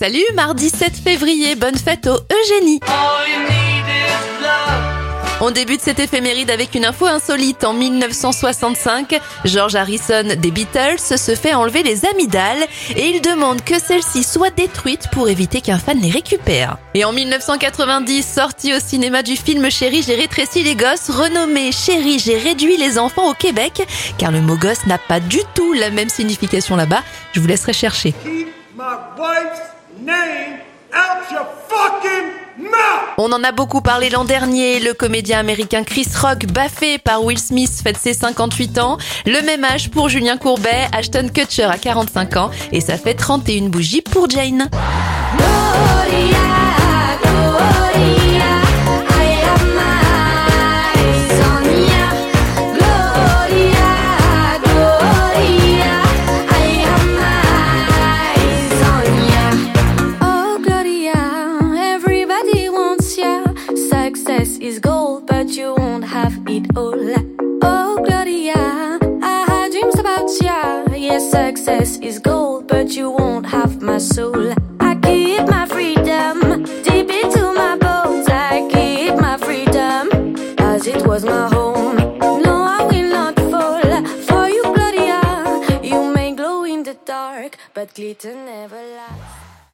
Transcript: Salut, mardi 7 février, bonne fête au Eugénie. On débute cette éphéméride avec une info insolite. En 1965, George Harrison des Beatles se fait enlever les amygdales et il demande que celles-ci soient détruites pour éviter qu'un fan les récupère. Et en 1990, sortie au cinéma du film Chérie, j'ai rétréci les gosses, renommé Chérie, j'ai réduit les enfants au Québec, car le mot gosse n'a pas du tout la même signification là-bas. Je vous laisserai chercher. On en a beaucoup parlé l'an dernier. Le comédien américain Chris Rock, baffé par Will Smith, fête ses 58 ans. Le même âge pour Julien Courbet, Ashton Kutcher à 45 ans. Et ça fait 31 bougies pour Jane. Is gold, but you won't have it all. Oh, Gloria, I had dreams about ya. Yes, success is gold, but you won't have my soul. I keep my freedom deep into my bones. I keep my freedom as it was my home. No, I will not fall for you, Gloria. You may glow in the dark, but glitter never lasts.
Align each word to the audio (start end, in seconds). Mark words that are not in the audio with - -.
Salut, 0.00 0.24
mardi 0.34 0.70
7 0.70 0.96
février, 0.96 1.56
bonne 1.56 1.76
fête 1.76 2.06
au 2.06 2.16
Eugénie. 2.32 2.80
On 5.42 5.50
débute 5.50 5.82
cette 5.82 5.98
éphéméride 5.98 6.50
avec 6.50 6.74
une 6.74 6.86
info 6.86 7.04
insolite. 7.04 7.64
En 7.64 7.74
1965, 7.74 9.20
George 9.44 9.74
Harrison 9.74 10.24
des 10.38 10.50
Beatles 10.50 10.98
se 10.98 11.34
fait 11.34 11.52
enlever 11.52 11.82
les 11.82 12.06
amygdales 12.06 12.66
et 12.96 13.10
il 13.10 13.20
demande 13.20 13.62
que 13.62 13.78
celles-ci 13.78 14.22
soient 14.22 14.48
détruites 14.48 15.08
pour 15.12 15.28
éviter 15.28 15.60
qu'un 15.60 15.76
fan 15.76 16.00
les 16.00 16.08
récupère. 16.08 16.78
Et 16.94 17.04
en 17.04 17.12
1990, 17.12 18.26
sortie 18.26 18.72
au 18.74 18.80
cinéma 18.80 19.22
du 19.22 19.36
film 19.36 19.70
Chérie, 19.70 20.02
j'ai 20.02 20.14
rétréci 20.14 20.62
les 20.62 20.76
gosses, 20.76 21.10
renommé 21.10 21.72
Chérie, 21.72 22.18
j'ai 22.18 22.38
réduit 22.38 22.78
les 22.78 22.98
enfants 22.98 23.28
au 23.28 23.34
Québec, 23.34 23.86
car 24.16 24.30
le 24.30 24.40
mot 24.40 24.56
gosse 24.56 24.86
n'a 24.86 24.96
pas 24.96 25.20
du 25.20 25.40
tout 25.54 25.74
la 25.74 25.90
même 25.90 26.08
signification 26.08 26.74
là-bas. 26.74 27.02
Je 27.34 27.40
vous 27.40 27.46
laisserai 27.46 27.74
chercher. 27.74 28.14
On 33.18 33.32
en 33.32 33.44
a 33.44 33.52
beaucoup 33.52 33.80
parlé 33.80 34.10
l'an 34.10 34.24
dernier. 34.24 34.80
Le 34.80 34.94
comédien 34.94 35.38
américain 35.38 35.84
Chris 35.84 36.08
Rock, 36.20 36.46
baffé 36.46 36.98
par 36.98 37.22
Will 37.22 37.38
Smith, 37.38 37.70
fête 37.82 37.98
ses 37.98 38.14
58 38.14 38.78
ans. 38.78 38.98
Le 39.26 39.44
même 39.44 39.64
âge 39.64 39.90
pour 39.90 40.08
Julien 40.08 40.36
Courbet, 40.36 40.88
Ashton 40.92 41.28
Kutcher 41.32 41.64
à 41.64 41.78
45 41.78 42.36
ans. 42.36 42.50
Et 42.72 42.80
ça 42.80 42.96
fait 42.96 43.14
31 43.14 43.68
bougies 43.68 44.02
pour 44.02 44.28
Jane. 44.28 44.68
Is 64.60 64.78
gold, 64.78 65.26
but 65.26 65.48
you 65.48 65.74
won't 65.74 66.04
have 66.04 66.38
it 66.46 66.66
all. 66.76 66.94
Oh, 67.62 68.02
Gloria, 68.06 68.98
I 69.22 69.44
had 69.48 69.72
dreams 69.72 69.98
about 69.98 70.28
ya. 70.42 70.84
Yes, 70.94 71.30
success 71.30 71.98
is 71.98 72.18
gold, 72.18 72.68
but 72.68 72.90
you 72.90 73.10
won't 73.10 73.46
have 73.46 73.80
my 73.80 73.98
soul. 73.98 74.52
I 74.80 74.94
keep 74.96 75.46
my 75.48 75.66
freedom 75.66 76.64
deep 76.82 77.10
into 77.10 77.42
my 77.54 77.76
bones. 77.76 78.28
I 78.28 78.68
keep 78.70 79.14
my 79.16 79.36
freedom 79.38 80.36
as 80.58 80.86
it 80.86 81.06
was 81.06 81.24
my 81.24 81.48
home. 81.48 81.96
No, 82.18 82.54
I 82.76 82.84
will 82.90 83.10
not 83.10 83.36
fall 83.50 83.80
for 84.28 84.48
you, 84.48 84.62
Gloria. 84.62 85.20
You 85.82 86.12
may 86.14 86.32
glow 86.34 86.64
in 86.64 86.82
the 86.82 86.96
dark, 87.06 87.56
but 87.72 87.94
glitter 87.94 88.34
never 88.34 88.76
lasts. 88.76 89.49